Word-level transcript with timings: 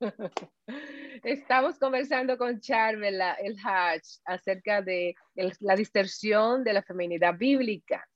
Estamos 1.22 1.78
conversando 1.78 2.36
con 2.38 2.60
Charvela 2.60 3.34
el 3.34 3.56
Hatch 3.62 4.18
acerca 4.24 4.82
de 4.82 5.14
la 5.60 5.76
distorsión 5.76 6.64
de 6.64 6.72
la 6.72 6.82
feminidad 6.82 7.36
bíblica 7.36 8.06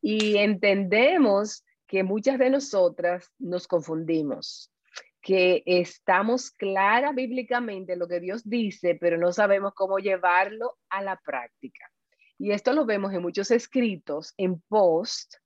y 0.00 0.36
entendemos 0.36 1.64
que 1.86 2.02
muchas 2.02 2.38
de 2.38 2.50
nosotras 2.50 3.32
nos 3.38 3.66
confundimos, 3.66 4.72
que 5.20 5.62
estamos 5.66 6.50
clara 6.50 7.12
bíblicamente 7.12 7.96
lo 7.96 8.08
que 8.08 8.20
Dios 8.20 8.48
dice, 8.48 8.96
pero 9.00 9.18
no 9.18 9.32
sabemos 9.32 9.72
cómo 9.74 9.98
llevarlo 9.98 10.78
a 10.88 11.02
la 11.02 11.20
práctica. 11.24 11.90
Y 12.38 12.52
esto 12.52 12.72
lo 12.72 12.84
vemos 12.84 13.12
en 13.14 13.22
muchos 13.22 13.50
escritos, 13.50 14.34
en 14.36 14.60
post, 14.68 15.36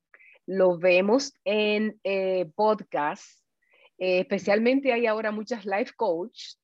lo 0.46 0.76
vemos 0.78 1.32
en 1.44 2.00
eh, 2.02 2.50
podcasts, 2.54 3.39
eh, 4.00 4.20
especialmente 4.20 4.92
hay 4.92 5.06
ahora 5.06 5.30
muchas 5.30 5.66
life 5.66 5.92
coach. 5.94 6.54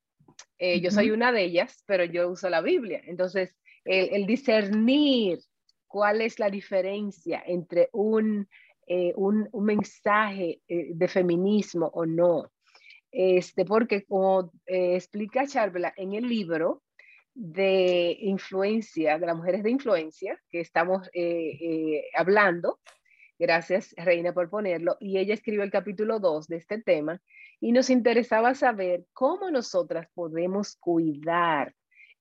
Eh, 0.59 0.81
yo 0.81 0.91
soy 0.91 1.11
una 1.11 1.33
de 1.33 1.45
ellas, 1.45 1.85
pero 1.87 2.05
yo 2.05 2.31
uso 2.31 2.49
la 2.49 2.63
Biblia. 2.63 3.03
Entonces, 3.05 3.55
el, 3.85 4.27
discernir 4.27 5.39
cuál 5.87 6.23
es 6.23 6.39
la 6.39 6.51
diferencia 6.51 7.43
entre 7.47 7.91
un, 7.93 8.49
un, 9.15 9.49
un 9.53 9.65
mensaje 9.65 10.61
de 10.67 11.09
feminismo 11.09 11.87
o 11.95 12.07
no. 12.07 12.51
Este, 13.13 13.65
porque 13.65 14.05
como 14.05 14.51
explica 14.67 15.47
Charvela 15.47 15.93
en 15.97 16.15
el 16.15 16.27
libro, 16.27 16.83
de 17.35 18.17
influencia, 18.21 19.19
de 19.19 19.27
las 19.27 19.37
mujeres 19.37 19.63
de 19.63 19.71
influencia, 19.71 20.41
que 20.49 20.61
estamos 20.61 21.09
hablando, 22.15 22.81
Gracias, 23.39 23.95
Reina, 23.99 24.33
por 24.33 24.49
ponerlo. 24.49 24.97
Y 24.99 25.19
ella 25.19 25.35
escribió 25.35 25.63
el 25.63 25.71
capítulo 25.71 26.21
2 26.21 26.49
de 26.49 26.57
este 26.57 26.81
tema 26.81 27.21
y 27.61 27.73
nos 27.73 27.91
interesaba 27.91 28.55
saber 28.55 29.05
cómo 29.13 29.51
nosotras 29.51 30.09
podemos 30.15 30.77
cuidar, 30.77 31.75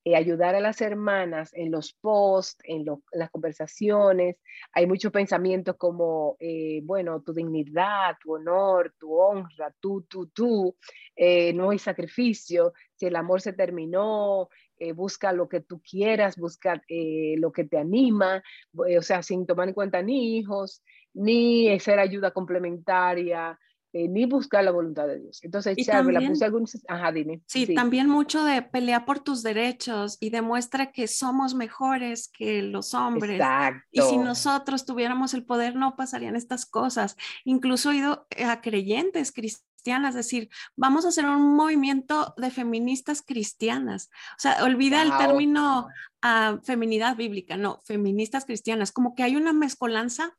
eh, 0.03 0.17
ayudar 0.17 0.55
a 0.55 0.59
las 0.59 0.81
hermanas 0.81 1.51
en 1.53 1.71
los 1.71 1.93
posts, 1.93 2.57
en, 2.65 2.85
las 3.13 3.31
conversaciones. 3.31 4.35
Hay 4.73 4.87
muchos 4.87 5.13
pensamientos 5.13 5.77
como, 5.77 6.35
eh, 6.37 6.81
bueno, 6.83 7.21
tu 7.21 7.33
dignidad, 7.33 8.17
tu 8.21 8.33
honor, 8.33 8.93
tu 8.99 9.15
honra, 9.15 9.73
tú, 9.79 10.05
tú, 10.09 10.27
tú, 10.27 10.75
eh, 11.15 11.53
no 11.53 11.69
hay 11.69 11.79
sacrificio, 11.79 12.73
si 12.93 13.05
el 13.05 13.15
amor 13.15 13.39
se 13.39 13.53
terminó, 13.53 14.49
busca 14.93 15.31
lo 15.31 15.47
que 15.47 15.61
tú 15.61 15.81
quieras, 15.81 16.35
busca 16.35 16.81
lo 16.89 17.51
que 17.53 17.63
te 17.63 17.77
anima, 17.77 18.43
o 18.73 19.01
sea, 19.01 19.23
sin 19.23 19.45
tomar 19.45 19.69
en 19.69 19.73
cuenta 19.73 20.01
ni 20.01 20.37
hijos, 20.37 20.83
ni 21.15 21.71
hacer 21.71 21.97
ayuda 21.97 22.31
complementaria, 22.31 23.57
eh, 23.97 24.09
ni 24.09 24.25
buscar 24.25 24.61
la 24.61 24.71
voluntad 24.71 25.07
de 25.07 25.21
Dios. 25.21 25.41
Entonces, 25.41 25.77
Charlie, 25.77 26.11
la 26.11 26.27
puse 26.27 26.43
algunos... 26.43 26.77
Ajá, 26.89 27.13
dime. 27.13 27.41
Sí, 27.45 27.73
también 27.73 28.09
mucho 28.09 28.43
de 28.43 28.61
pelear 28.61 29.05
por 29.05 29.21
tus 29.21 29.41
derechos 29.41 30.17
y 30.19 30.31
demuestra 30.31 30.91
que 30.91 31.07
somos 31.07 31.53
mejores 31.55 32.27
que 32.27 32.61
los 32.61 32.93
hombres. 32.93 33.35
Exacto. 33.35 33.87
Y 33.91 34.01
si 34.01 34.17
nosotros 34.17 34.85
tuviéramos 34.85 35.33
el 35.33 35.45
poder, 35.45 35.77
no 35.77 35.95
pasarían 35.95 36.35
estas 36.35 36.65
cosas. 36.65 37.15
Incluso 37.45 37.91
he 37.91 37.95
ido 37.95 38.27
a 38.45 38.59
creyentes 38.59 39.31
cristianas, 39.31 40.13
decir, 40.13 40.49
vamos 40.75 41.05
a 41.05 41.07
hacer 41.07 41.25
un 41.25 41.55
movimiento 41.55 42.33
de 42.35 42.51
feministas 42.51 43.21
cristianas. 43.21 44.09
O 44.31 44.39
sea, 44.39 44.61
olvida 44.65 45.03
el 45.03 45.15
término 45.17 45.87
uh, 46.21 46.57
feminidad 46.63 47.15
bíblica, 47.15 47.55
no, 47.55 47.79
feministas 47.85 48.43
cristianas, 48.43 48.91
como 48.91 49.15
que 49.15 49.23
hay 49.23 49.37
una 49.37 49.53
mezcolanza 49.53 50.35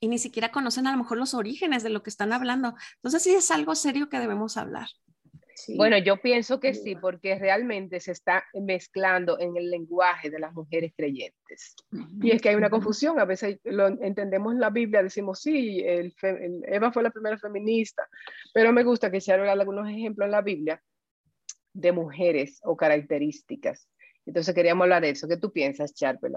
y 0.00 0.08
ni 0.08 0.18
siquiera 0.18 0.50
conocen 0.50 0.86
a 0.86 0.92
lo 0.92 0.98
mejor 0.98 1.18
los 1.18 1.34
orígenes 1.34 1.82
de 1.82 1.90
lo 1.90 2.02
que 2.02 2.10
están 2.10 2.32
hablando. 2.32 2.74
Entonces 2.96 3.22
sí 3.22 3.34
es 3.34 3.50
algo 3.50 3.74
serio 3.74 4.08
que 4.08 4.18
debemos 4.18 4.56
hablar. 4.56 4.88
Bueno, 5.76 5.98
yo 5.98 6.20
pienso 6.20 6.60
que 6.60 6.74
sí, 6.74 6.94
porque 6.94 7.38
realmente 7.38 8.00
se 8.00 8.12
está 8.12 8.44
mezclando 8.54 9.38
en 9.38 9.56
el 9.56 9.70
lenguaje 9.70 10.30
de 10.30 10.38
las 10.38 10.54
mujeres 10.54 10.92
creyentes. 10.96 11.74
Y 12.22 12.30
es 12.30 12.40
que 12.40 12.50
hay 12.50 12.54
una 12.54 12.70
confusión, 12.70 13.18
a 13.18 13.24
veces 13.24 13.58
lo 13.64 13.88
entendemos 13.88 14.52
en 14.52 14.60
la 14.60 14.70
Biblia, 14.70 15.02
decimos, 15.02 15.40
sí, 15.40 15.80
el, 15.84 16.14
Eva 16.64 16.92
fue 16.92 17.02
la 17.02 17.10
primera 17.10 17.38
feminista, 17.38 18.08
pero 18.54 18.72
me 18.72 18.84
gusta 18.84 19.10
que 19.10 19.20
se 19.20 19.32
hablen 19.32 19.48
algunos 19.48 19.88
ejemplos 19.88 20.26
en 20.26 20.32
la 20.32 20.42
Biblia 20.42 20.82
de 21.72 21.92
mujeres 21.92 22.60
o 22.62 22.76
características. 22.76 23.88
Entonces 24.26 24.54
queríamos 24.54 24.84
hablar 24.84 25.02
de 25.02 25.10
eso. 25.10 25.28
¿Qué 25.28 25.38
tú 25.38 25.52
piensas, 25.52 25.94
Charpel? 25.94 26.34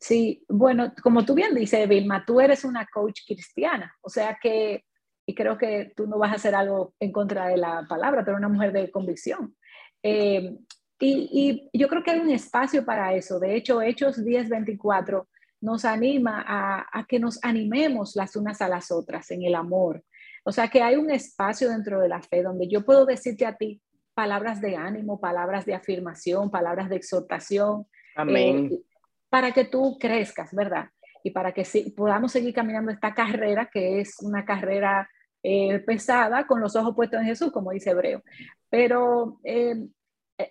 Sí, 0.00 0.44
bueno, 0.48 0.94
como 1.02 1.26
tú 1.26 1.34
bien 1.34 1.54
dices, 1.54 1.86
Vilma, 1.86 2.24
tú 2.26 2.40
eres 2.40 2.64
una 2.64 2.86
coach 2.86 3.20
cristiana, 3.26 3.94
o 4.00 4.08
sea 4.08 4.38
que, 4.40 4.86
y 5.26 5.34
creo 5.34 5.58
que 5.58 5.92
tú 5.94 6.06
no 6.06 6.18
vas 6.18 6.32
a 6.32 6.36
hacer 6.36 6.54
algo 6.54 6.94
en 6.98 7.12
contra 7.12 7.48
de 7.48 7.58
la 7.58 7.84
palabra, 7.86 8.24
pero 8.24 8.38
una 8.38 8.48
mujer 8.48 8.72
de 8.72 8.90
convicción. 8.90 9.54
Eh, 10.02 10.56
y, 10.98 11.68
yo 11.72 11.88
creo 11.88 12.02
que 12.02 12.12
hay 12.12 12.20
un 12.20 12.30
espacio 12.30 12.84
para 12.84 13.14
eso. 13.14 13.38
De 13.38 13.54
hecho, 13.54 13.82
Hechos 13.82 14.18
10:24 14.24 15.26
nos 15.60 15.84
anima 15.84 16.44
a, 16.46 16.86
a, 16.90 17.04
que 17.04 17.18
nos 17.18 17.38
animemos 17.44 18.16
las 18.16 18.36
unas 18.36 18.62
a 18.62 18.68
las 18.68 18.90
otras 18.90 19.30
en 19.30 19.42
el 19.42 19.54
amor. 19.54 20.02
O 20.44 20.52
sea, 20.52 20.68
que 20.68 20.82
hay 20.82 20.96
un 20.96 21.10
espacio 21.10 21.68
dentro 21.68 22.00
de 22.00 22.08
la 22.08 22.22
fe 22.22 22.42
donde 22.42 22.68
yo 22.68 22.84
puedo 22.84 23.04
decirte 23.04 23.44
a 23.44 23.56
ti 23.56 23.82
palabras 24.14 24.62
de 24.62 24.76
ánimo, 24.76 25.20
palabras 25.20 25.66
de 25.66 25.74
afirmación, 25.74 26.50
palabras 26.50 26.88
de 26.88 26.96
exhortación. 26.96 27.86
Amén. 28.16 28.70
Eh, 28.72 28.89
para 29.30 29.52
que 29.52 29.64
tú 29.64 29.96
crezcas, 29.98 30.52
¿verdad? 30.52 30.90
Y 31.22 31.30
para 31.30 31.52
que 31.52 31.64
sí, 31.64 31.94
podamos 31.96 32.32
seguir 32.32 32.52
caminando 32.52 32.90
esta 32.90 33.14
carrera, 33.14 33.70
que 33.72 34.00
es 34.00 34.16
una 34.20 34.44
carrera 34.44 35.08
eh, 35.42 35.78
pesada, 35.80 36.46
con 36.46 36.60
los 36.60 36.76
ojos 36.76 36.94
puestos 36.94 37.20
en 37.20 37.26
Jesús, 37.26 37.52
como 37.52 37.70
dice 37.70 37.90
Hebreo. 37.90 38.22
Pero 38.68 39.40
eh, 39.44 39.76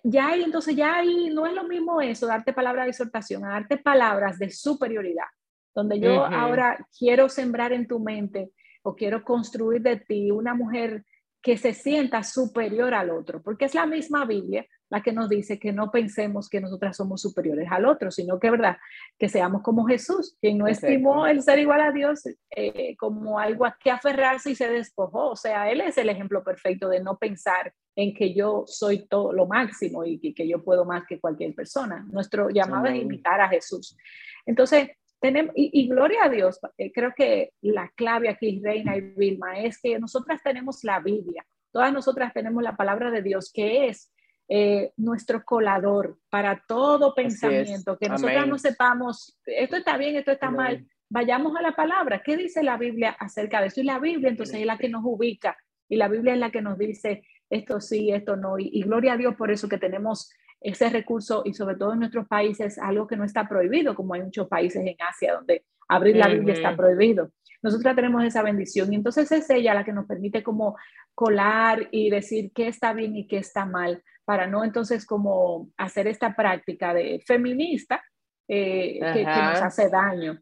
ya 0.02 0.28
hay, 0.28 0.42
entonces 0.42 0.74
ya 0.74 0.96
hay, 0.96 1.30
no 1.30 1.46
es 1.46 1.52
lo 1.52 1.64
mismo 1.64 2.00
eso, 2.00 2.26
darte 2.26 2.52
palabras 2.52 2.86
de 2.86 2.90
exhortación, 2.90 3.42
darte 3.42 3.76
palabras 3.76 4.38
de 4.38 4.50
superioridad, 4.50 5.26
donde 5.74 6.00
yo 6.00 6.24
ahora 6.24 6.78
quiero 6.98 7.28
sembrar 7.28 7.72
en 7.72 7.86
tu 7.86 8.00
mente 8.00 8.50
o 8.82 8.94
quiero 8.94 9.24
construir 9.24 9.82
de 9.82 9.96
ti 9.96 10.30
una 10.30 10.54
mujer 10.54 11.04
que 11.42 11.56
se 11.56 11.74
sienta 11.74 12.22
superior 12.22 12.94
al 12.94 13.10
otro, 13.10 13.42
porque 13.42 13.64
es 13.64 13.74
la 13.74 13.86
misma 13.86 14.24
Biblia 14.24 14.66
la 14.90 15.02
que 15.02 15.12
nos 15.12 15.28
dice 15.28 15.58
que 15.58 15.72
no 15.72 15.90
pensemos 15.90 16.48
que 16.48 16.60
nosotras 16.60 16.96
somos 16.96 17.22
superiores 17.22 17.68
al 17.70 17.86
otro, 17.86 18.10
sino 18.10 18.40
que, 18.40 18.50
¿verdad? 18.50 18.76
Que 19.18 19.28
seamos 19.28 19.62
como 19.62 19.86
Jesús, 19.86 20.36
quien 20.40 20.58
no 20.58 20.66
estimó 20.66 21.28
el 21.28 21.42
ser 21.42 21.60
igual 21.60 21.80
a 21.80 21.92
Dios 21.92 22.24
eh, 22.50 22.96
como 22.96 23.38
algo 23.38 23.64
a 23.64 23.76
que 23.78 23.90
aferrarse 23.90 24.50
y 24.50 24.56
se 24.56 24.68
despojó. 24.68 25.30
O 25.30 25.36
sea, 25.36 25.70
Él 25.70 25.80
es 25.80 25.96
el 25.96 26.08
ejemplo 26.08 26.42
perfecto 26.42 26.88
de 26.88 27.00
no 27.00 27.16
pensar 27.18 27.72
en 27.94 28.12
que 28.12 28.34
yo 28.34 28.64
soy 28.66 29.06
todo 29.06 29.32
lo 29.32 29.46
máximo 29.46 30.04
y 30.04 30.34
que, 30.34 30.48
yo 30.48 30.62
puedo 30.64 30.84
más 30.84 31.04
que 31.06 31.20
cualquier 31.20 31.54
persona. 31.54 32.04
Nuestro 32.10 32.50
llamado 32.50 32.86
es 32.86 32.96
imitar 32.96 33.40
a 33.40 33.48
Jesús. 33.48 33.96
Entonces, 34.44 34.88
tenemos, 35.20 35.52
y, 35.54 35.86
gloria 35.86 36.24
a 36.24 36.28
Dios, 36.28 36.58
eh, 36.78 36.90
creo 36.92 37.12
que 37.14 37.52
la 37.60 37.92
clave 37.94 38.28
aquí, 38.28 38.60
Reina 38.64 38.96
y 38.96 39.02
Vilma, 39.02 39.60
es 39.60 39.80
que 39.80 39.98
nosotras 40.00 40.42
tenemos 40.42 40.82
la 40.82 40.98
Biblia, 40.98 41.46
todas 41.70 41.92
nosotras 41.92 42.32
tenemos 42.32 42.62
la 42.62 42.74
palabra 42.74 43.10
de 43.10 43.22
Dios, 43.22 43.52
que 43.52 43.88
es 43.88 44.10
eh, 44.52 44.92
nuestro 44.96 45.44
colador 45.44 46.18
para 46.28 46.64
todo 46.66 47.14
pensamiento, 47.14 47.96
que 47.96 48.08
nosotros 48.08 48.48
no 48.48 48.58
sepamos, 48.58 49.38
esto 49.46 49.76
está 49.76 49.96
bien, 49.96 50.16
esto 50.16 50.32
está 50.32 50.50
mal, 50.50 50.84
vayamos 51.08 51.56
a 51.56 51.62
la 51.62 51.76
palabra, 51.76 52.20
¿qué 52.24 52.36
dice 52.36 52.64
la 52.64 52.76
Biblia 52.76 53.10
acerca 53.20 53.60
de 53.60 53.68
eso? 53.68 53.80
Y 53.80 53.84
la 53.84 54.00
Biblia 54.00 54.28
entonces 54.28 54.56
es 54.58 54.66
la 54.66 54.76
que 54.76 54.88
nos 54.88 55.02
ubica 55.04 55.56
y 55.88 55.94
la 55.94 56.08
Biblia 56.08 56.32
es 56.32 56.40
la 56.40 56.50
que 56.50 56.62
nos 56.62 56.76
dice 56.76 57.22
esto 57.48 57.80
sí, 57.80 58.10
esto 58.10 58.34
no, 58.34 58.58
y, 58.58 58.82
gloria 58.82 59.12
a 59.12 59.16
Dios 59.16 59.36
por 59.36 59.52
eso 59.52 59.68
que 59.68 59.78
tenemos 59.78 60.32
ese 60.60 60.90
recurso 60.90 61.42
y 61.44 61.54
sobre 61.54 61.76
todo 61.76 61.92
en 61.92 62.00
nuestros 62.00 62.26
países 62.26 62.76
algo 62.76 63.06
que 63.06 63.16
no 63.16 63.22
está 63.22 63.48
prohibido, 63.48 63.94
como 63.94 64.14
hay 64.14 64.22
muchos 64.24 64.48
países 64.48 64.84
en 64.84 64.96
Asia 64.98 65.34
donde 65.34 65.64
abrir 65.86 66.16
la 66.16 66.26
Biblia 66.26 66.54
está 66.54 66.74
prohibido. 66.76 67.30
Nosotros 67.62 67.94
tenemos 67.94 68.24
esa 68.24 68.42
bendición 68.42 68.92
y 68.92 68.96
entonces 68.96 69.30
es 69.30 69.48
ella 69.48 69.74
la 69.74 69.84
que 69.84 69.92
nos 69.92 70.06
permite 70.06 70.42
como 70.42 70.76
colar 71.14 71.86
y 71.92 72.10
decir 72.10 72.50
qué 72.52 72.66
está 72.66 72.94
bien 72.94 73.14
y 73.14 73.28
qué 73.28 73.38
está 73.38 73.64
mal 73.64 74.02
para 74.30 74.46
no 74.46 74.62
entonces 74.62 75.04
como 75.04 75.72
hacer 75.76 76.06
esta 76.06 76.36
práctica 76.36 76.94
de 76.94 77.20
feminista 77.26 78.00
eh, 78.46 79.00
que, 79.12 79.24
nos 79.24 79.60
hace 79.60 79.88
daño. 79.88 80.40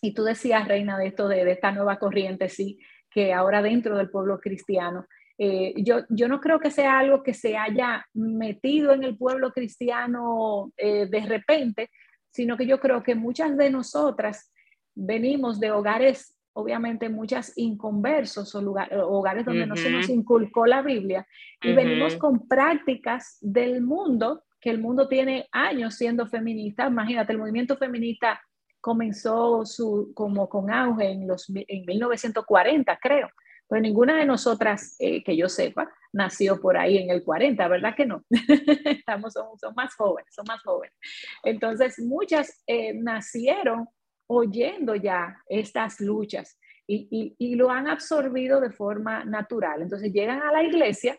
Y 0.00 0.12
tú 0.12 0.24
decías, 0.24 0.66
Reina, 0.66 0.98
de 0.98 1.06
esto, 1.06 1.28
de, 1.28 1.48
esta 1.48 1.70
nueva 1.70 2.00
corriente, 2.00 2.48
sí, 2.48 2.80
que 3.08 3.32
ahora 3.32 3.62
dentro 3.62 3.96
del 3.96 4.10
pueblo 4.10 4.40
cristiano, 4.40 5.06
eh, 5.38 5.72
yo, 5.76 6.00
yo 6.08 6.26
no 6.26 6.40
creo 6.40 6.58
que 6.58 6.72
sea 6.72 6.98
algo 6.98 7.22
que 7.22 7.32
se 7.32 7.56
haya 7.56 8.04
metido 8.12 8.92
en 8.92 9.04
el 9.04 9.16
pueblo 9.16 9.52
cristiano 9.52 10.72
eh, 10.76 11.06
de 11.06 11.20
repente, 11.20 11.90
sino 12.28 12.56
que 12.56 12.66
yo 12.66 12.80
creo 12.80 13.04
que 13.04 13.14
muchas 13.14 13.56
de 13.56 13.70
nosotras 13.70 14.52
venimos 14.96 15.60
de 15.60 15.70
hogares 15.70 16.36
obviamente 16.54 17.08
muchas 17.08 17.52
inconversos 17.56 18.54
o 18.54 18.60
hogares 18.60 19.44
donde 19.44 19.66
no 19.66 19.76
se 19.76 19.90
nos 19.90 20.08
inculcó 20.08 20.66
la 20.66 20.82
Biblia 20.82 21.26
y 21.60 21.72
venimos 21.72 22.16
con 22.16 22.46
prácticas 22.46 23.38
del 23.40 23.82
mundo, 23.82 24.44
que 24.60 24.70
el 24.70 24.78
mundo 24.78 25.08
tiene 25.08 25.48
años 25.52 25.94
siendo 25.94 26.26
feminista. 26.26 26.86
Imagínate, 26.86 27.32
el 27.32 27.38
movimiento 27.38 27.76
feminista 27.76 28.40
comenzó 28.80 29.64
su, 29.64 30.12
como 30.14 30.48
con 30.48 30.70
auge 30.70 31.10
en, 31.10 31.26
los, 31.26 31.48
en 31.48 31.84
1940, 31.86 32.98
creo. 33.00 33.28
Pues 33.66 33.80
ninguna 33.80 34.18
de 34.18 34.26
nosotras, 34.26 34.96
eh, 34.98 35.24
que 35.24 35.34
yo 35.34 35.48
sepa, 35.48 35.90
nació 36.12 36.60
por 36.60 36.76
ahí 36.76 36.98
en 36.98 37.10
el 37.10 37.24
40, 37.24 37.68
¿verdad 37.68 37.94
que 37.96 38.04
no? 38.04 38.22
Estamos, 38.84 39.32
son, 39.32 39.58
son, 39.58 39.74
más 39.74 39.94
jóvenes, 39.94 40.34
son 40.34 40.44
más 40.46 40.60
jóvenes. 40.62 40.94
Entonces, 41.42 41.98
muchas 41.98 42.62
eh, 42.66 42.92
nacieron 42.92 43.88
oyendo 44.34 44.94
ya 44.94 45.36
estas 45.48 46.00
luchas 46.00 46.58
y, 46.86 47.08
y, 47.10 47.36
y, 47.38 47.54
lo 47.54 47.70
han 47.70 47.86
absorbido 47.86 48.60
de 48.60 48.70
forma 48.70 49.24
natural. 49.24 49.82
Entonces 49.82 50.12
llegan 50.12 50.42
a 50.42 50.52
la 50.52 50.62
iglesia 50.62 51.16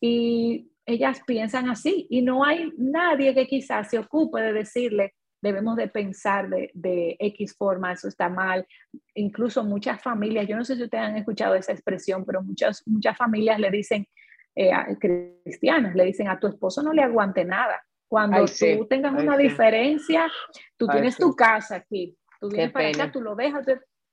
y 0.00 0.70
ellas 0.86 1.20
piensan 1.26 1.68
así 1.68 2.06
y 2.10 2.22
no 2.22 2.44
hay 2.44 2.72
nadie 2.76 3.34
que 3.34 3.46
quizás 3.46 3.90
se 3.90 3.98
ocupe 3.98 4.40
de 4.40 4.52
decirle, 4.52 5.14
debemos 5.40 5.76
de 5.76 5.88
pensar 5.88 6.48
de, 6.48 6.70
de, 6.72 7.16
X 7.18 7.54
forma, 7.56 7.92
eso 7.92 8.08
está 8.08 8.28
mal. 8.28 8.66
Incluso 9.14 9.64
muchas 9.64 10.00
familias, 10.00 10.46
yo 10.46 10.56
no 10.56 10.64
sé 10.64 10.76
si 10.76 10.84
ustedes 10.84 11.04
han 11.04 11.16
escuchado 11.16 11.54
esa 11.54 11.72
expresión, 11.72 12.24
pero 12.24 12.42
muchas, 12.42 12.82
muchas 12.86 13.16
familias 13.16 13.58
le 13.58 13.70
dicen, 13.70 14.06
eh, 14.54 14.70
cristianas, 15.00 15.94
le 15.94 16.04
dicen 16.04 16.28
a 16.28 16.38
tu 16.38 16.46
esposo 16.46 16.82
no 16.82 16.92
le 16.92 17.02
aguante 17.02 17.44
nada. 17.44 17.82
Cuando 18.06 18.44
tú 18.44 18.86
tengas 18.86 19.14
una 19.14 19.38
diferencia, 19.38 20.30
tú 20.76 20.86
tienes 20.86 21.16
tu 21.16 21.34
casa 21.34 21.76
aquí, 21.76 22.14
tú 22.42 22.48
vienes 22.48 22.72
para 22.72 22.88
acá, 22.88 23.12
tú 23.12 23.20
lo 23.20 23.36
dejas. 23.36 23.64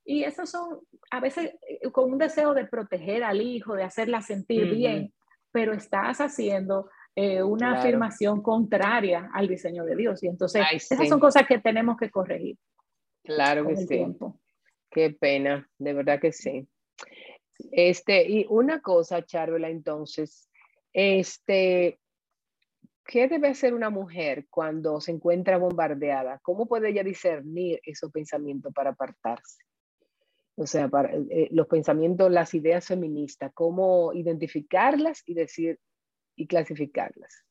Y 0.06 0.24
esos 0.24 0.50
son 0.50 0.82
a 1.10 1.20
veces 1.20 1.52
eh, 1.68 1.90
con 1.92 2.12
un 2.12 2.20
deseo 2.20 2.54
de 2.54 2.66
proteger 2.66 3.24
al 3.24 3.42
hijo, 3.42 3.74
de 3.74 3.84
hacerla 3.84 4.22
sentir 4.22 4.70
bien, 4.70 5.12
pero 5.52 5.74
estás 5.74 6.22
haciendo 6.22 6.90
eh, 7.16 7.42
una 7.42 7.80
afirmación 7.80 8.44
contraria 8.44 9.32
al 9.34 9.48
diseño 9.48 9.84
de 9.84 9.96
Dios. 9.96 10.24
Y 10.24 10.28
entonces, 10.28 10.64
esas 10.72 11.10
son 11.10 11.20
cosas 11.20 11.48
que 11.48 11.58
tenemos 11.58 11.98
que 11.98 12.12
corregir. 12.12 12.56
Claro 13.24 13.68
que 13.68 13.76
sí. 13.78 14.06
Qué 14.92 15.10
pena, 15.10 15.68
de 15.80 15.94
verdad 15.94 16.20
que 16.20 16.32
sí. 16.32 16.68
Este, 17.72 18.30
y 18.30 18.46
una 18.50 18.80
cosa, 18.82 19.26
Charvela, 19.26 19.70
entonces, 19.70 20.50
este, 20.94 22.00
¿qué 23.10 23.28
debe 23.28 23.48
hacer 23.48 23.74
una 23.74 23.90
mujer 23.90 24.46
cuando 24.52 25.02
se 25.02 25.12
encuentra 25.12 25.58
bombardeada? 25.58 26.40
¿Cómo 26.44 26.68
puede 26.68 26.90
ella 26.90 27.04
discernir 27.04 27.80
esos 27.84 28.12
pensamientos 28.12 28.72
para 28.72 28.92
apartarse? 28.92 29.64
O 30.56 30.68
sea, 30.68 30.88
para, 30.88 31.10
eh, 31.16 31.48
los 31.50 31.66
pensamientos, 31.66 32.32
las 32.32 32.54
ideas 32.54 32.86
feministas, 32.86 33.52
cómo 33.56 34.14
identificarlas 34.14 35.24
y 35.26 35.34
decir, 35.34 35.80
y 36.36 36.46
clasificarlas. 36.46 37.46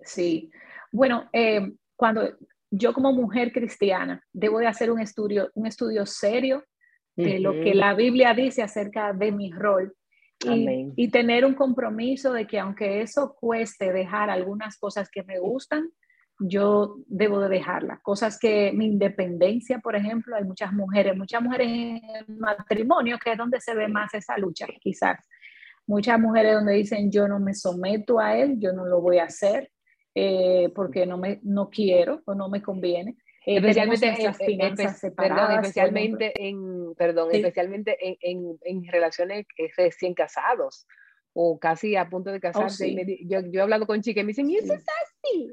Sí, 0.00 0.50
bueno, 0.90 1.28
eh, 1.32 1.72
cuando 1.94 2.36
yo 2.70 2.92
como 2.92 3.12
mujer 3.12 3.52
cristiana 3.52 4.20
debo 4.32 4.58
de 4.58 4.66
hacer 4.66 4.90
un 4.90 5.00
estudio, 5.00 5.48
un 5.54 5.68
estudio 5.68 6.06
serio 6.06 6.64
de 7.14 7.38
lo 7.38 7.52
que 7.52 7.72
la 7.76 7.94
Biblia 7.94 8.34
dice 8.34 8.62
acerca 8.62 9.12
de 9.12 9.30
mi 9.30 9.52
rol 9.52 9.94
y, 10.44 10.92
y, 10.96 11.08
tener 11.10 11.44
un 11.44 11.54
compromiso 11.54 12.32
de 12.32 12.46
que 12.46 12.58
aunque 12.58 13.00
eso 13.00 13.36
cueste 13.38 13.92
dejar 13.92 14.30
algunas 14.30 14.76
cosas 14.78 15.10
que 15.10 15.22
me 15.22 15.38
gustan, 15.38 15.90
yo 16.38 16.96
debo 17.06 17.40
de 17.40 17.48
dejarlas. 17.48 18.00
Cosas 18.02 18.38
que 18.38 18.72
mi 18.72 18.86
independencia, 18.86 19.78
por 19.78 19.96
ejemplo, 19.96 20.36
hay 20.36 20.44
muchas 20.44 20.72
mujeres, 20.72 21.16
muchas 21.16 21.42
mujeres 21.42 21.68
en 21.68 22.00
el 22.16 22.36
matrimonio, 22.36 23.18
que 23.22 23.32
es 23.32 23.38
donde 23.38 23.60
se 23.60 23.74
ve 23.74 23.88
más 23.88 24.12
esa 24.14 24.36
lucha, 24.38 24.66
quizás 24.80 25.18
muchas 25.86 26.18
mujeres 26.18 26.54
donde 26.54 26.74
dicen 26.74 27.10
yo 27.10 27.28
no 27.28 27.38
me 27.38 27.54
someto 27.54 28.18
a 28.18 28.36
él, 28.36 28.58
yo 28.58 28.72
no 28.72 28.86
lo 28.86 29.00
voy 29.00 29.18
a 29.18 29.24
hacer 29.24 29.70
eh, 30.14 30.70
porque 30.74 31.06
no, 31.06 31.18
me, 31.18 31.40
no 31.42 31.68
quiero 31.70 32.22
o 32.24 32.34
no 32.34 32.48
me 32.48 32.62
conviene. 32.62 33.16
Eh, 33.46 33.56
especialmente 33.56 34.06
en, 34.06 34.34
finanzas 34.34 34.98
separadas, 34.98 35.60
especialmente 35.60 36.32
en, 36.36 36.94
perdón, 36.94 37.28
especialmente 37.32 37.96
en, 38.00 38.16
en, 38.20 38.58
en, 38.62 38.90
relaciones 38.90 39.46
recién 39.76 40.14
casados 40.14 40.86
o 41.34 41.58
casi 41.58 41.96
a 41.96 42.08
punto 42.08 42.30
de 42.30 42.38
oh, 42.38 42.40
casarse. 42.40 42.94
yo, 43.26 43.40
yo, 43.40 43.60
he 43.60 43.62
hablado 43.62 43.86
con 43.86 44.00
chicas 44.00 44.22
y 44.22 44.24
me 44.24 44.28
dicen, 44.28 44.48
¿y 44.48 44.56
eso 44.56 44.72
es 44.72 44.84
así? 45.02 45.52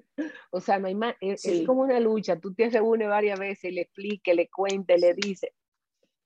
O 0.52 0.62
sea, 0.62 0.80
no 0.80 0.88
hay 0.88 0.96
más, 0.96 1.16
es, 1.20 1.44
es, 1.46 1.66
como 1.66 1.82
una 1.82 2.00
lucha. 2.00 2.40
Tú 2.40 2.54
te 2.54 2.70
reúnes 2.70 3.10
varias 3.10 3.40
veces, 3.40 3.74
le 3.74 3.82
explique, 3.82 4.34
le 4.36 4.48
cuente, 4.48 4.98
le 4.98 5.14
dice. 5.14 5.54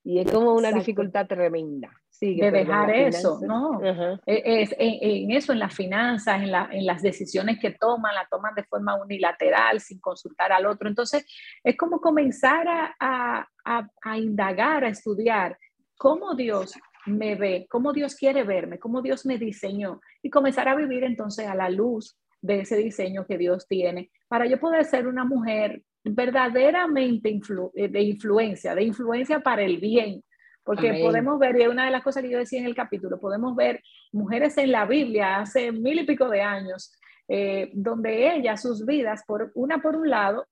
Y 0.04 0.20
es 0.20 0.32
como 0.32 0.54
una 0.54 0.72
dificultad 0.72 1.26
tremenda 1.26 1.90
de 2.20 2.52
dejar 2.52 2.90
eso, 2.92 3.40
¿no? 3.42 3.82
E, 4.26 4.62
es, 4.62 4.76
en, 4.78 5.32
eso, 5.32 5.54
en 5.54 5.60
las 5.60 5.74
finanzas, 5.74 6.42
en, 6.42 6.52
la, 6.52 6.70
en, 6.72 6.86
las 6.86 7.02
decisiones 7.02 7.60
que 7.60 7.72
toman, 7.72 8.16
la 8.16 8.28
toman 8.30 8.56
de 8.56 8.64
forma 8.64 8.96
unilateral, 8.96 9.80
sin 9.80 10.00
consultar 10.00 10.52
al 10.52 10.66
otro. 10.66 10.88
Entonces, 10.88 11.26
es 11.64 11.78
como 11.78 12.00
comenzar 12.00 12.68
a, 12.68 13.48
a, 13.64 13.90
a, 14.04 14.18
indagar, 14.18 14.84
a 14.84 14.90
estudiar 14.90 15.58
cómo 15.98 16.36
Dios 16.36 16.74
me 17.06 17.36
ve, 17.36 17.68
cómo 17.70 17.94
Dios 17.94 18.16
quiere 18.16 18.44
verme, 18.44 18.80
cómo 18.80 19.02
Dios 19.02 19.26
me 19.26 19.38
diseñó 19.38 20.02
y 20.22 20.30
comenzar 20.30 20.68
a 20.68 20.76
vivir 20.76 21.04
entonces 21.04 21.48
a 21.48 21.56
la 21.56 21.70
luz 21.70 22.18
de 22.42 22.62
ese 22.62 22.78
diseño 22.78 23.26
que 23.26 23.38
Dios 23.38 23.68
tiene 23.68 24.12
para 24.28 24.46
yo 24.46 24.60
poder 24.60 24.86
ser 24.86 25.08
una 25.08 25.26
mujer 25.26 25.82
verdaderamente 26.04 27.40
de 27.74 28.02
influencia, 28.02 28.76
de 28.76 28.84
influencia 28.84 29.40
para 29.40 29.64
el 29.64 29.78
bien, 29.78 30.24
porque 30.66 31.00
podemos 31.00 31.38
ver, 31.38 31.56
y 31.58 31.62
es 31.62 31.70
una 31.70 31.86
de 31.86 31.92
las 31.92 32.04
cosas 32.04 32.24
que 32.24 32.30
yo 32.32 32.40
decía 32.40 32.60
en 32.60 32.66
el 32.66 32.74
capítulo, 32.74 33.20
podemos 33.20 33.56
ver 33.56 33.84
mujeres 34.12 34.58
en 34.58 34.72
la 34.72 34.86
Biblia 34.86 35.38
hace 35.38 35.72
mil 35.72 36.00
y 36.00 36.06
pico 36.06 36.28
de 36.28 36.42
años, 36.42 36.92
eh, 37.28 37.70
donde 37.74 38.36
ellas, 38.36 38.64
sus 38.64 38.84
vidas, 38.84 39.24
por, 39.28 39.52
una 39.54 39.78
por 39.80 39.96
un 39.96 40.10
lado, 40.10 40.48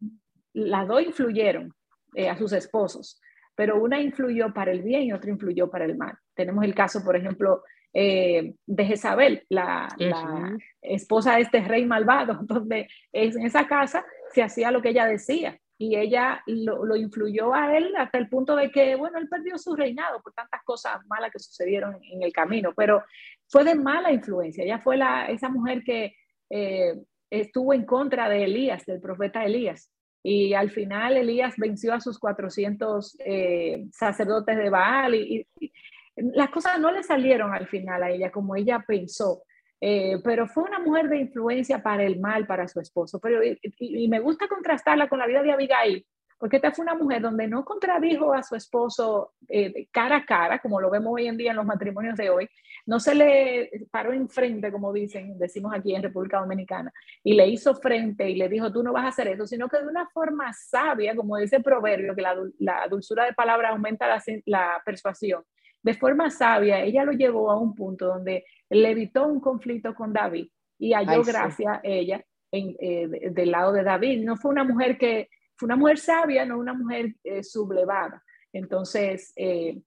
las 0.53 0.87
dos 0.87 1.01
influyeron 1.01 1.73
eh, 2.13 2.29
a 2.29 2.37
sus 2.37 2.53
esposos, 2.53 3.19
pero 3.55 3.81
una 3.81 3.99
influyó 3.99 4.53
para 4.53 4.71
el 4.71 4.83
bien 4.83 5.01
y 5.01 5.13
otra 5.13 5.31
influyó 5.31 5.69
para 5.71 5.85
el 5.85 5.97
mal. 5.97 6.15
Tenemos 6.35 6.63
el 6.63 6.75
caso, 6.75 7.03
por 7.03 7.15
ejemplo, 7.15 7.63
eh, 7.91 8.53
de 8.67 8.85
Jezabel, 8.85 9.45
la, 9.49 9.87
la, 9.97 10.55
esposa 10.79 11.35
de 11.35 11.41
este 11.41 11.61
rey 11.61 11.85
malvado, 11.85 12.39
donde 12.43 12.87
en 13.11 13.45
esa 13.47 13.65
casa 13.65 14.05
se 14.31 14.43
hacía 14.43 14.69
lo 14.69 14.83
que 14.83 14.89
ella 14.89 15.07
decía 15.07 15.59
y 15.83 15.97
ella 15.97 16.41
lo, 16.45 16.95
influyó 16.95 17.53
a 17.53 17.75
él 17.77 17.93
hasta 17.97 18.17
el 18.17 18.29
punto 18.29 18.55
de 18.55 18.71
que, 18.71 18.95
bueno, 18.95 19.17
él 19.17 19.27
perdió 19.27 19.57
su 19.57 19.75
reinado 19.75 20.21
por 20.21 20.31
tantas 20.31 20.61
cosas 20.63 21.05
malas 21.07 21.29
que 21.29 21.39
sucedieron 21.39 21.99
en 22.09 22.23
el 22.23 22.31
camino, 22.31 22.71
pero 22.73 23.03
fue 23.49 23.65
de 23.65 23.75
mala 23.75 24.13
influencia. 24.13 24.63
Ella 24.63 24.79
fue 24.79 24.95
la, 24.95 25.25
esa 25.25 25.49
mujer 25.49 25.83
que 25.83 26.15
eh, 26.49 26.93
estuvo 27.29 27.73
en 27.73 27.85
contra 27.85 28.29
de 28.29 28.45
Elías, 28.45 28.85
del 28.85 29.01
profeta 29.01 29.43
Elías. 29.43 29.91
Y 30.23 30.53
al 30.53 30.71
final 30.71 31.17
Elías 31.17 31.55
venció 31.57 31.93
a 31.93 31.99
sus 31.99 32.17
400 32.17 33.17
eh, 33.25 33.85
sacerdotes 33.91 34.55
de 34.55 34.69
Baal 34.69 35.15
y, 35.15 35.45
y 35.59 35.73
las 36.15 36.49
cosas 36.49 36.79
no 36.79 36.91
le 36.91 37.03
salieron 37.03 37.53
al 37.53 37.67
final 37.67 38.03
a 38.03 38.09
ella 38.09 38.31
como 38.31 38.55
ella 38.55 38.85
pensó. 38.87 39.43
Eh, 39.85 40.21
pero 40.23 40.47
fue 40.47 40.63
una 40.63 40.79
mujer 40.79 41.09
de 41.09 41.17
influencia 41.17 41.83
para 41.83 42.03
el 42.03 42.17
mal 42.17 42.47
para 42.47 42.69
su 42.69 42.79
esposo. 42.79 43.19
Pero, 43.19 43.41
y, 43.43 44.07
me 44.07 44.21
gusta 44.21 44.47
contrastarla 44.47 45.09
con 45.09 45.19
la 45.19 45.27
vida 45.27 45.43
de 45.43 45.51
Abigail, 45.51 46.07
porque 46.39 46.55
esta 46.55 46.71
fue 46.71 46.83
una 46.83 46.95
mujer 46.95 47.21
donde 47.21 47.49
no 47.49 47.65
contradijo 47.65 48.33
a 48.33 48.43
su 48.43 48.55
esposo 48.55 49.33
eh, 49.49 49.89
cara 49.91 50.17
a 50.17 50.25
cara, 50.25 50.59
como 50.59 50.79
lo 50.79 50.89
vemos 50.89 51.13
hoy 51.13 51.27
en 51.27 51.35
día 51.35 51.51
en 51.51 51.57
los 51.57 51.65
matrimonios 51.65 52.15
de 52.15 52.29
hoy, 52.29 52.49
no 52.85 52.97
se 53.01 53.13
le 53.13 53.69
paró 53.91 54.13
enfrente, 54.13 54.71
como 54.71 54.93
dicen, 54.93 55.37
decimos 55.37 55.73
aquí 55.75 55.93
en 55.93 56.03
República 56.03 56.39
Dominicana, 56.39 56.89
y 57.21 57.33
le 57.33 57.45
hizo 57.49 57.75
frente 57.75 58.29
y 58.29 58.35
le 58.35 58.47
dijo, 58.47 58.71
tú 58.71 58.83
no 58.83 58.93
vas 58.93 59.03
a 59.03 59.09
hacer 59.09 59.27
eso, 59.27 59.45
sino 59.45 59.67
que 59.67 59.79
de 59.79 59.87
una 59.87 60.07
forma 60.13 60.53
sabia, 60.53 61.13
como 61.13 61.35
dice 61.35 61.57
el 61.57 61.63
proverbio, 61.63 62.15
que 62.15 62.21
la, 62.21 62.87
dulzura 62.87 63.25
de 63.25 63.33
palabra 63.33 63.71
aumenta 63.71 64.07
la, 64.07 64.23
la 64.45 64.81
persuasión 64.85 65.43
de 65.83 65.93
forma 65.93 66.29
sabia, 66.29 66.81
ella 66.81 67.03
lo 67.03 67.11
llevó 67.11 67.51
a 67.51 67.59
un 67.59 67.75
punto 67.75 68.07
donde 68.07 68.45
le 68.69 68.91
evitó 68.91 69.27
un 69.27 69.39
conflicto 69.39 69.93
con 69.93 70.13
David 70.13 70.47
y 70.79 70.93
halló 70.93 71.23
gracia 71.23 71.73
a 71.73 71.81
ella 71.83 72.23
en, 72.51 72.75
eh, 72.79 73.29
del 73.31 73.51
lado 73.51 73.73
de 73.73 73.83
David. 73.83 74.23
No 74.23 74.37
fue 74.37 74.51
una 74.51 74.63
mujer 74.63 74.97
que, 74.97 75.29
fue 75.55 75.67
una 75.67 75.75
mujer 75.75 75.99
sabia, 75.99 76.45
no 76.45 76.57
una 76.57 76.73
mujer 76.73 77.15
eh, 77.23 77.43
sublevada. 77.43 78.23
Entonces, 78.53 79.33
eh, 79.35 79.81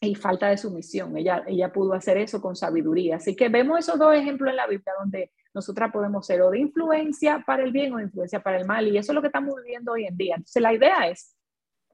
y 0.00 0.14
falta 0.16 0.48
de 0.48 0.58
sumisión, 0.58 1.16
ella, 1.16 1.44
ella 1.46 1.72
pudo 1.72 1.94
hacer 1.94 2.18
eso 2.18 2.40
con 2.42 2.56
sabiduría. 2.56 3.16
Así 3.16 3.34
que 3.34 3.48
vemos 3.48 3.78
esos 3.78 3.98
dos 3.98 4.14
ejemplos 4.14 4.50
en 4.50 4.56
la 4.56 4.66
Biblia 4.66 4.92
donde 4.98 5.32
nosotras 5.54 5.92
podemos 5.92 6.26
ser 6.26 6.42
o 6.42 6.50
de 6.50 6.58
influencia 6.58 7.42
para 7.46 7.62
el 7.62 7.72
bien 7.72 7.92
o 7.94 7.98
de 7.98 8.04
influencia 8.04 8.42
para 8.42 8.58
el 8.58 8.66
mal. 8.66 8.86
Y 8.88 8.98
eso 8.98 9.12
es 9.12 9.14
lo 9.14 9.22
que 9.22 9.28
estamos 9.28 9.54
viviendo 9.62 9.92
hoy 9.92 10.06
en 10.06 10.16
día. 10.16 10.34
Entonces, 10.36 10.62
la 10.62 10.74
idea 10.74 11.08
es 11.08 11.36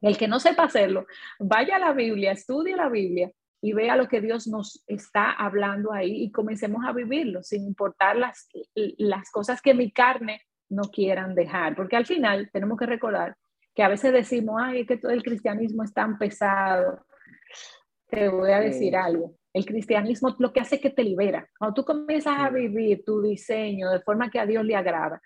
el 0.00 0.17
que 0.17 0.28
no 0.28 0.40
sepa 0.40 0.64
hacerlo, 0.64 1.07
vaya 1.38 1.76
a 1.76 1.81
la 1.81 1.93
Biblia, 1.93 2.33
estudie 2.33 2.76
la 2.76 2.88
Biblia 2.88 3.31
y 3.61 3.73
vea 3.73 3.97
lo 3.97 4.09
que 4.09 4.21
Dios 4.21 4.47
nos 4.47 4.85
está 4.87 5.33
hablando 5.33 5.93
ahí 5.93 6.23
y 6.23 6.31
comencemos 6.31 6.85
a 6.87 6.93
vivirlo 6.93 7.43
sin 7.43 7.64
importar 7.64 8.17
las, 8.17 8.49
las 8.75 9.31
cosas 9.31 9.61
que 9.61 9.75
mi 9.75 9.90
carne 9.90 10.43
no 10.69 10.83
quieran 10.85 11.35
dejar. 11.35 11.75
Porque 11.75 11.97
al 11.97 12.07
final 12.07 12.50
tenemos 12.52 12.78
que 12.78 12.87
recordar 12.87 13.37
que 13.75 13.83
a 13.83 13.88
veces 13.88 14.12
decimos, 14.12 14.61
ay, 14.62 14.81
es 14.81 14.87
que 14.87 14.97
todo 14.97 15.12
el 15.12 15.23
cristianismo 15.23 15.83
es 15.83 15.93
tan 15.93 16.19
pesado. 16.19 17.05
Te 18.09 18.28
voy 18.28 18.50
a 18.52 18.61
decir 18.61 18.97
algo. 18.97 19.35
El 19.52 19.64
cristianismo 19.64 20.35
lo 20.38 20.52
que 20.52 20.61
hace 20.61 20.76
es 20.76 20.81
que 20.81 20.90
te 20.90 21.02
libera. 21.02 21.49
Cuando 21.59 21.75
tú 21.75 21.85
comienzas 21.85 22.38
a 22.38 22.50
vivir 22.50 23.02
tu 23.05 23.23
diseño 23.23 23.90
de 23.90 24.00
forma 24.00 24.31
que 24.31 24.38
a 24.38 24.47
Dios 24.47 24.64
le 24.64 24.76
agrada, 24.76 25.21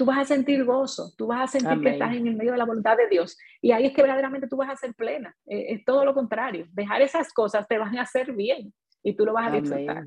tú 0.00 0.06
vas 0.06 0.16
a 0.16 0.24
sentir 0.24 0.64
gozo, 0.64 1.12
tú 1.14 1.26
vas 1.26 1.42
a 1.42 1.58
sentir 1.58 1.78
que 1.82 1.90
estás 1.90 2.14
en 2.14 2.26
el 2.26 2.34
medio 2.34 2.52
de 2.52 2.56
la 2.56 2.64
voluntad 2.64 2.96
de 2.96 3.06
Dios. 3.06 3.36
Y 3.60 3.70
ahí 3.72 3.84
es 3.84 3.92
que 3.92 4.00
verdaderamente 4.00 4.48
tú 4.48 4.56
vas 4.56 4.70
a 4.70 4.76
ser 4.76 4.94
plena. 4.94 5.36
Eh, 5.44 5.74
es 5.74 5.84
todo 5.84 6.06
lo 6.06 6.14
contrario. 6.14 6.66
Dejar 6.72 7.02
esas 7.02 7.30
cosas 7.34 7.68
te 7.68 7.76
van 7.76 7.98
a 7.98 8.02
hacer 8.04 8.32
bien 8.32 8.72
y 9.02 9.14
tú 9.14 9.26
lo 9.26 9.34
vas 9.34 9.52
a 9.52 9.56
disfrutar. 9.56 10.06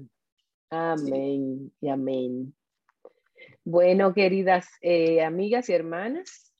Amén 0.71 1.71
y 1.79 1.89
amén. 1.89 2.55
Bueno, 3.63 4.15
queridas 4.15 4.67
eh, 4.81 5.23
amigas 5.23 5.69
y 5.69 5.73
hermanas, 5.73 6.51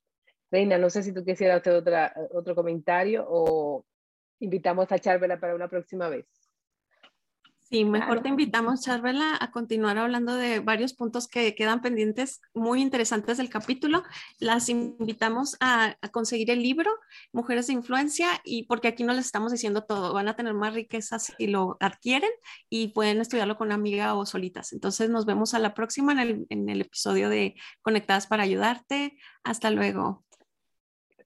Reina, 0.51 0.77
no 0.77 0.91
sé 0.91 1.01
si 1.01 1.11
tú 1.11 1.25
quisieras 1.25 1.61
hacer 1.61 1.73
otra, 1.73 2.13
otro 2.33 2.53
comentario 2.53 3.25
o 3.27 3.83
invitamos 4.41 4.91
a 4.91 4.99
Charvela 4.99 5.39
para 5.39 5.55
una 5.55 5.67
próxima 5.67 6.07
vez. 6.07 6.27
Sí, 7.73 7.85
mejor 7.85 8.21
te 8.21 8.29
invitamos, 8.29 8.81
Charvela, 8.81 9.35
a 9.41 9.49
continuar 9.49 9.97
hablando 9.97 10.35
de 10.35 10.59
varios 10.59 10.93
puntos 10.93 11.27
que 11.27 11.55
quedan 11.55 11.81
pendientes 11.81 12.39
muy 12.53 12.83
interesantes 12.83 13.37
del 13.37 13.49
capítulo. 13.49 14.03
Las 14.37 14.69
invitamos 14.69 15.57
a, 15.59 15.97
conseguir 16.11 16.51
el 16.51 16.61
libro 16.61 16.91
Mujeres 17.31 17.65
de 17.65 17.73
Influencia 17.73 18.27
y 18.43 18.67
porque 18.67 18.89
aquí 18.89 19.03
no 19.03 19.13
les 19.13 19.25
estamos 19.25 19.51
diciendo 19.51 19.85
todo, 19.85 20.13
van 20.13 20.27
a 20.27 20.35
tener 20.35 20.53
más 20.53 20.75
riquezas 20.75 21.33
si 21.35 21.47
lo 21.47 21.77
adquieren 21.79 22.29
y 22.69 22.89
pueden 22.89 23.19
estudiarlo 23.19 23.57
con 23.57 23.69
una 23.69 23.75
amiga 23.75 24.13
o 24.13 24.27
solitas. 24.27 24.71
Entonces 24.71 25.09
nos 25.09 25.25
vemos 25.25 25.55
a 25.55 25.59
la 25.59 25.73
próxima 25.73 26.11
en 26.11 26.19
el, 26.19 26.45
en 26.49 26.69
el 26.69 26.81
episodio 26.81 27.27
de 27.27 27.55
Conectadas 27.81 28.27
para 28.27 28.43
Ayudarte. 28.43 29.17
Hasta 29.43 29.71
luego. 29.71 30.23